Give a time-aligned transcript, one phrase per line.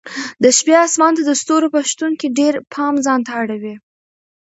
[0.43, 3.75] د شپې اسمان د ستورو په شتون کې ډېر پام ځانته اړوي.